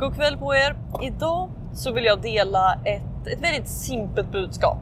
[0.00, 0.76] God kväll på er!
[1.02, 4.78] Idag så vill jag dela ett, ett väldigt simpelt budskap.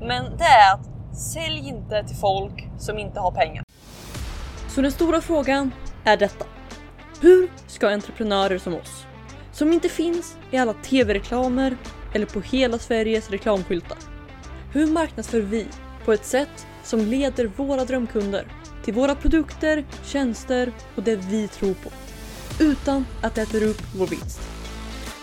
[0.00, 3.64] Men det är att sälj inte till folk som inte har pengar.
[4.68, 5.70] Så den stora frågan
[6.04, 6.44] är detta.
[7.20, 9.06] Hur ska entreprenörer som oss,
[9.52, 11.76] som inte finns i alla tv-reklamer
[12.14, 13.98] eller på hela Sveriges reklamskyltar.
[14.72, 15.66] Hur marknadsför vi
[16.04, 18.44] på ett sätt som leder våra drömkunder
[18.84, 21.90] till våra produkter, tjänster och det vi tror på?
[22.60, 24.47] Utan att det äter upp vår vinst.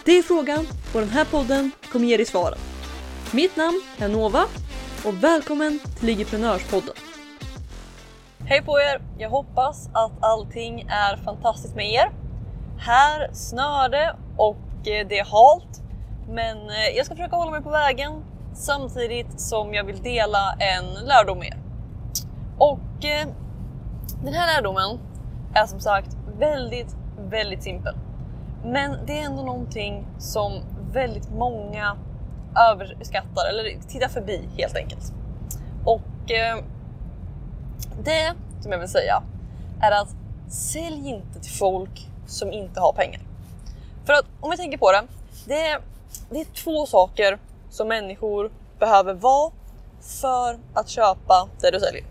[0.06, 2.58] Det är frågan och den här podden kommer ge dig svaren.
[3.34, 4.44] Mitt namn är Nova
[5.06, 6.94] och välkommen till Ligiprenörspodden.
[8.40, 9.02] Hej på er!
[9.18, 12.12] Jag hoppas att allting är fantastiskt med er.
[12.78, 15.82] Här snör det och eh, det är halt.
[16.30, 18.12] Men eh, jag ska försöka hålla mig på vägen
[18.54, 21.60] samtidigt som jag vill dela en lärdom med er.
[22.58, 23.28] Och eh,
[24.24, 25.00] den här lärdomen
[25.54, 26.96] är som sagt väldigt,
[27.30, 27.96] väldigt simpel.
[28.66, 30.62] Men det är ändå någonting som
[30.92, 31.98] väldigt många
[32.72, 35.14] överskattar eller tittar förbi helt enkelt.
[35.86, 36.58] Och eh,
[38.04, 39.24] det som jag vill säga
[39.82, 40.16] är att
[40.50, 43.22] sälj inte till folk som inte har pengar.
[44.06, 45.04] För att om vi tänker på det,
[45.48, 45.82] det är,
[46.30, 49.52] det är två saker som människor behöver vara
[50.02, 52.04] för att köpa det du säljer.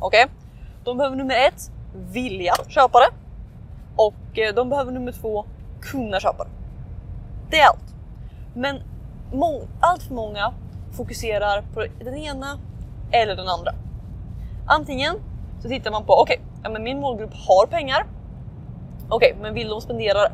[0.00, 0.24] Okej?
[0.24, 0.36] Okay?
[0.84, 3.08] De behöver nummer ett vilja köpa det
[3.96, 5.44] och eh, de behöver nummer två
[5.90, 6.50] kunna köpa det.
[7.50, 7.94] Det är allt.
[8.54, 8.82] Men
[9.80, 10.52] allt för många
[10.92, 12.58] fokuserar på den ena
[13.10, 13.72] eller den andra.
[14.66, 15.14] Antingen
[15.62, 18.06] så tittar man på okej, okay, ja, men min målgrupp har pengar.
[19.08, 20.32] Okej, okay, men vill de spendera det?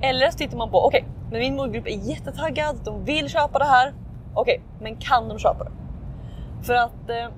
[0.00, 2.76] Eller så tittar man på okej, okay, men min målgrupp är jättetaggad.
[2.84, 3.92] De vill köpa det här.
[4.34, 5.70] Okej, men kan de köpa det?
[6.62, 7.28] För att eh,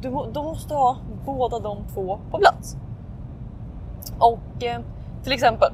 [0.00, 2.76] du, de måste ha båda de två på plats.
[4.18, 4.80] Och eh,
[5.22, 5.72] till exempel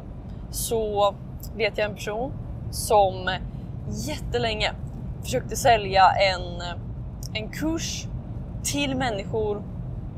[0.50, 1.14] så
[1.56, 2.32] vet jag en person
[2.70, 3.30] som
[3.88, 4.72] jättelänge
[5.22, 6.62] försökte sälja en,
[7.34, 8.06] en kurs
[8.62, 9.62] till människor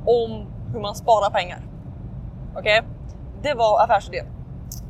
[0.04, 1.62] om hur man sparar pengar.
[2.56, 2.78] Okej?
[2.78, 2.90] Okay?
[3.42, 4.26] Det var affärsidén.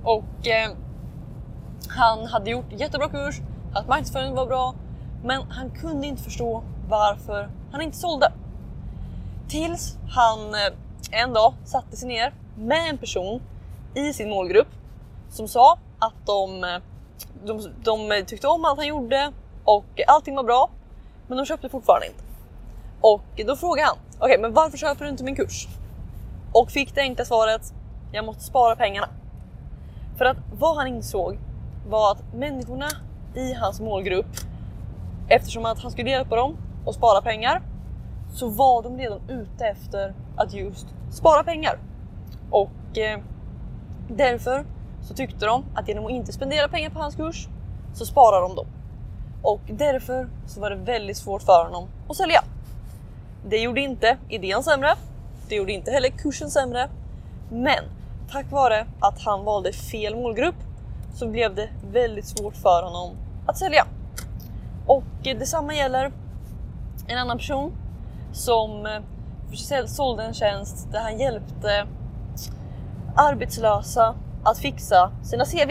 [0.04, 0.70] Och eh,
[1.88, 3.40] han hade gjort jättebra kurs,
[3.74, 4.74] att marknadsföringen var bra,
[5.24, 8.32] men han kunde inte förstå varför han inte sålde.
[9.48, 13.42] Tills han eh, en dag satte sig ner med en person
[13.94, 14.68] i sin målgrupp
[15.30, 16.60] som sa att de,
[17.44, 19.32] de, de tyckte om allt han gjorde
[19.64, 20.70] och allting var bra,
[21.26, 22.22] men de köpte fortfarande inte.
[23.00, 25.68] Och då frågade han, okej okay, men varför köper du inte min kurs?
[26.52, 27.72] Och fick det enkla svaret,
[28.12, 29.08] jag måste spara pengarna.
[30.18, 31.38] För att vad han insåg
[31.88, 32.88] var att människorna
[33.34, 34.36] i hans målgrupp,
[35.28, 36.56] eftersom att han skulle hjälpa dem
[36.86, 37.62] att spara pengar,
[38.34, 41.78] så var de redan ute efter att just spara pengar.
[42.50, 43.20] Och eh,
[44.08, 44.64] därför
[45.08, 47.48] så tyckte de att genom att inte spendera pengar på hans kurs
[47.94, 48.66] så sparar de dem.
[49.42, 52.44] Och därför så var det väldigt svårt för honom att sälja.
[53.46, 54.94] Det gjorde inte idén sämre.
[55.48, 56.88] Det gjorde inte heller kursen sämre.
[57.50, 57.84] Men
[58.30, 60.54] tack vare att han valde fel målgrupp
[61.14, 63.16] så blev det väldigt svårt för honom
[63.46, 63.86] att sälja.
[64.86, 66.12] Och detsamma gäller
[67.06, 67.72] en annan person
[68.32, 71.86] som eh, sålde en tjänst där han hjälpte
[73.16, 74.14] arbetslösa
[74.44, 75.70] att fixa sina CV.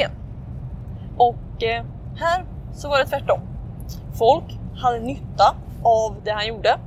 [1.17, 1.83] Och eh,
[2.15, 3.39] här så var det tvärtom.
[4.13, 6.77] Folk hade nytta av det han gjorde.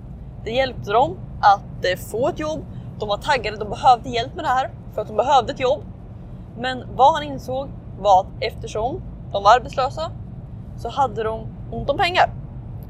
[0.45, 2.65] Det hjälpte dem att eh, få ett jobb.
[2.99, 5.83] De var taggade, de behövde hjälp med det här för att de behövde ett jobb.
[6.59, 7.69] Men vad han insåg
[8.01, 9.03] var att eftersom
[9.33, 10.11] de var arbetslösa
[10.77, 12.31] så hade de ont om pengar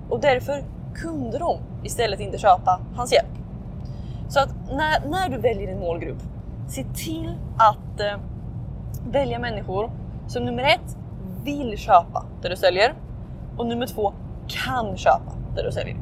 [0.09, 0.65] och därför
[0.95, 3.29] kunde de istället inte köpa hans hjälp.
[4.29, 6.23] Så att när, när du väljer en målgrupp,
[6.69, 8.21] se till att eh,
[9.11, 9.91] välja människor
[10.29, 10.97] som nummer ett
[11.45, 12.95] vill köpa det du säljer
[13.57, 14.13] och nummer två
[14.49, 15.97] kan köpa det du säljer.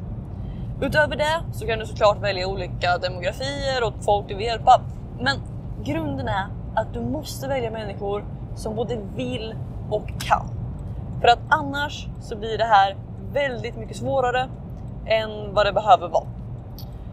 [0.81, 4.81] Utöver det så kan du såklart välja olika demografier och folk du vill hjälpa.
[5.21, 5.37] Men
[5.85, 9.55] grunden är att du måste välja människor som både vill
[9.91, 10.49] och kan.
[11.21, 12.97] För att annars så blir det här
[13.33, 14.49] väldigt mycket svårare
[15.07, 16.27] än vad det behöver vara.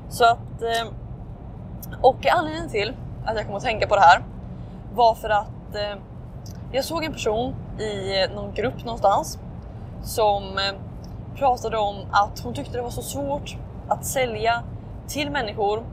[0.10, 0.62] Så att...
[0.62, 0.92] Eh,
[2.02, 2.94] och anledningen till
[3.26, 4.24] att jag kom att tänka på det här
[4.94, 5.96] var för att eh,
[6.72, 9.40] jag såg en person i eh, någon grupp någonstans
[10.04, 10.76] som eh,
[11.36, 13.58] pratade om att hon tyckte det var så svårt
[13.88, 14.64] att sälja
[15.08, 15.84] till människor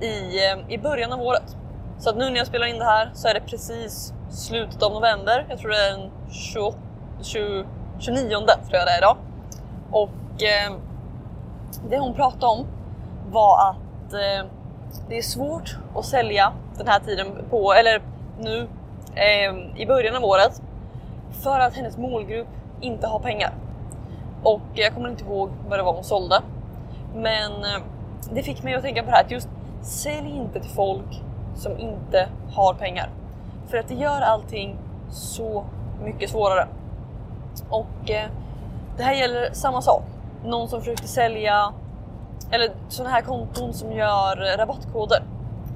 [0.00, 1.56] i, eh, i början av året.
[1.98, 4.92] Så att nu när jag spelar in det här så är det precis slutet av
[4.92, 5.46] november.
[5.48, 6.74] Jag tror det är den 20,
[7.22, 7.64] 20,
[7.98, 9.16] 29 tror jag det är idag.
[9.90, 10.72] Och eh,
[11.90, 12.66] det hon pratade om
[13.30, 14.50] var att eh,
[15.08, 18.02] det är svårt att sälja den här tiden på, eller
[18.40, 18.68] nu
[19.18, 20.62] eh, i början av året.
[21.42, 22.48] för att hennes målgrupp
[22.80, 23.52] inte har pengar.
[24.42, 26.40] Och jag kommer inte ihåg vad det var hon sålde.
[27.14, 27.82] Men eh,
[28.32, 29.48] det fick mig att tänka på det här att just
[29.82, 31.22] sälj inte till folk
[31.54, 33.10] som inte har pengar.
[33.66, 34.78] För att det gör allting
[35.10, 35.64] så
[36.04, 36.68] mycket svårare.
[37.70, 38.28] Och eh,
[38.96, 40.02] det här gäller samma sak.
[40.44, 41.72] Någon som försökte sälja,
[42.50, 45.22] eller sådana här konton som gör rabattkoder.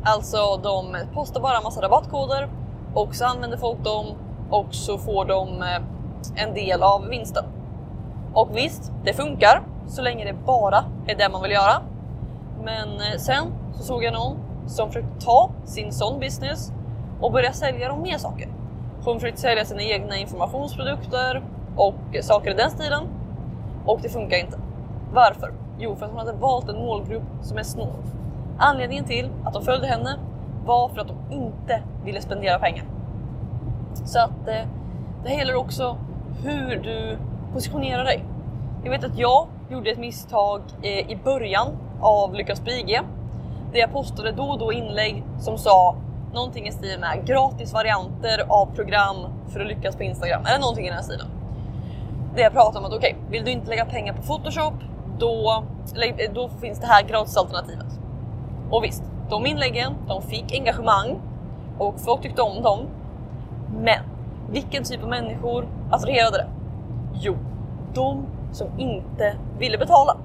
[0.04, 2.48] Alltså de postar bara en massa rabattkoder
[2.94, 4.06] och så använder folk dem
[4.50, 7.44] och så får de eh, en del av vinsten.
[8.34, 11.82] Och visst, det funkar så länge det bara är det man vill göra.
[12.64, 13.44] Men eh, sen
[13.74, 14.36] så såg jag någon
[14.66, 16.72] som försökte ta sin sån business
[17.20, 18.48] och börja sälja dem mer saker.
[19.04, 21.42] Hon försökte sälja sina egna informationsprodukter
[21.76, 23.02] och saker i den stilen.
[23.86, 24.58] Och det funkar inte.
[25.12, 25.52] Varför?
[25.78, 28.02] Jo, för att hon hade valt en målgrupp som är snål.
[28.58, 30.18] Anledningen till att de följde henne
[30.64, 32.84] var för att de inte ville spendera pengar.
[34.04, 34.68] Så att eh,
[35.22, 35.96] det här gäller också
[36.42, 37.18] hur du
[37.52, 38.24] positionerar dig.
[38.84, 41.68] Jag vet att jag gjorde ett misstag eh, i början
[42.00, 43.00] av Lyckas på IG.
[43.72, 45.96] Där jag postade då och då inlägg som sa
[46.34, 49.16] någonting i stil med gratis varianter av program
[49.48, 51.26] för att lyckas på Instagram eller någonting i den här stilen.
[52.34, 54.74] Där jag pratade om att okej, okay, vill du inte lägga pengar på Photoshop
[55.18, 55.64] då,
[56.34, 57.86] då finns det här gratisalternativet.
[58.70, 61.20] Och visst, de inläggen, de fick engagemang
[61.78, 62.78] och folk tyckte om dem.
[63.80, 64.00] Men
[64.50, 66.46] vilken typ av människor attraherade det?
[67.14, 67.36] Jo,
[67.94, 70.16] de som inte ville betala.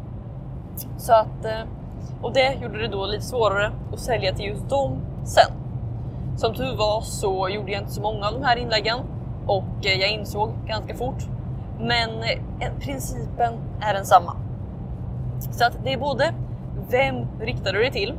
[0.98, 1.62] Så att, eh,
[2.22, 5.52] och det gjorde det då lite svårare att sälja till just dem sen.
[6.38, 9.00] Som tur var så gjorde jag inte så många av de här inläggen
[9.48, 11.24] och eh, jag insåg ganska fort.
[11.80, 12.10] Men
[12.60, 14.36] eh, principen är densamma.
[15.52, 16.34] Så att det är både
[16.90, 18.14] vem riktar du dig till?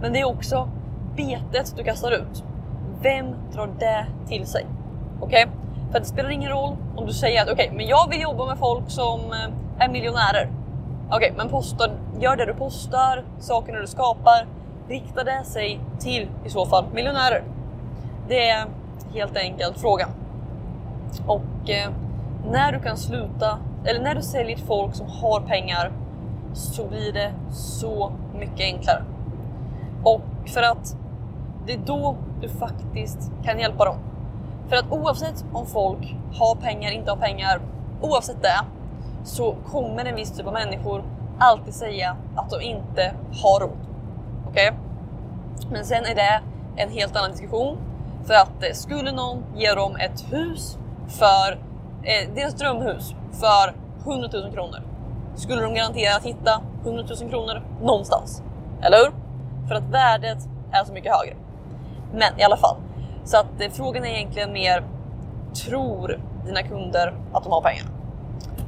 [0.00, 0.68] Men det är också
[1.16, 2.44] betet du kastar ut.
[3.02, 4.66] Vem drar det till sig?
[5.20, 5.44] Okej?
[5.44, 5.56] Okay?
[5.92, 8.46] För det spelar ingen roll om du säger att okej, okay, men jag vill jobba
[8.46, 10.50] med folk som eh, är miljonärer.
[11.06, 11.90] Okej, okay, men posta,
[12.20, 14.46] gör det du postar, sakerna du skapar,
[14.88, 17.42] rikta det sig till i så fall miljonärer.
[18.28, 18.66] Det är
[19.14, 20.08] helt enkelt frågan.
[21.26, 21.90] Och eh,
[22.50, 25.92] när du kan sluta, eller när du säljer till folk som har pengar
[26.52, 29.02] så blir det så mycket enklare.
[30.06, 30.96] Och för att
[31.66, 33.96] det är då du faktiskt kan hjälpa dem.
[34.68, 37.60] För att oavsett om folk har pengar, inte har pengar,
[38.00, 38.60] oavsett det
[39.24, 41.04] så kommer en viss typ av människor
[41.38, 43.78] alltid säga att de inte har råd.
[44.48, 44.70] Okej?
[44.70, 45.70] Okay?
[45.70, 46.40] Men sen är det
[46.76, 47.78] en helt annan diskussion.
[48.24, 51.52] För att eh, skulle någon ge dem ett hus för
[52.02, 53.74] eh, deras drömhus för
[54.12, 54.82] 100 000 kronor
[55.34, 58.42] skulle de garanterat hitta 100 000 kronor någonstans.
[58.82, 59.25] Eller hur?
[59.68, 60.38] För att värdet
[60.72, 61.36] är så mycket högre.
[62.12, 62.76] Men i alla fall,
[63.24, 64.84] så att eh, frågan är egentligen mer
[65.64, 67.84] tror dina kunder att de har pengar?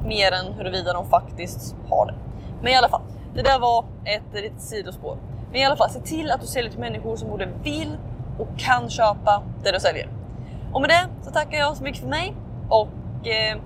[0.05, 2.13] Mer än huruvida de faktiskt har det.
[2.61, 3.01] Men i alla fall,
[3.35, 5.17] det där var ett litet sidospår.
[5.51, 7.97] Men i alla fall, se till att du säljer till människor som både vill
[8.39, 10.09] och kan köpa det du säljer.
[10.73, 12.35] Och med det så tackar jag så mycket för mig
[12.69, 13.57] och eh,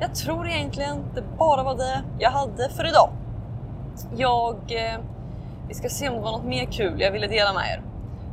[0.00, 3.10] jag tror egentligen det bara var det jag hade för idag.
[4.16, 4.56] Jag...
[4.68, 5.00] Eh,
[5.68, 7.82] vi ska se om det var något mer kul jag ville dela med er.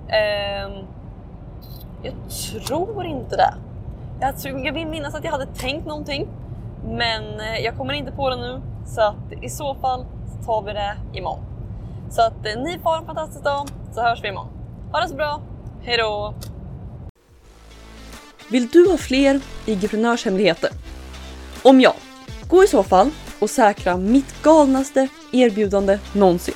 [0.08, 0.84] Eh,
[2.04, 2.14] jag
[2.66, 3.54] tror inte det.
[4.20, 6.28] Jag, tror, jag vill minnas att jag hade tänkt någonting,
[6.86, 8.62] men eh, jag kommer inte på det nu.
[8.86, 11.44] Så att i så fall så tar vi det imorgon.
[12.10, 14.50] Så att eh, ni får ha en fantastisk dag, så hörs vi imorgon.
[14.92, 15.42] Ha det så bra,
[15.82, 16.34] hejdå!
[18.52, 20.70] Vill du ha fler IG-prenörshemligheter?
[21.64, 21.96] Om ja,
[22.48, 23.10] gå i så fall
[23.40, 26.56] och säkra mitt galnaste erbjudande någonsin.